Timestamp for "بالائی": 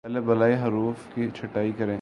0.19-0.53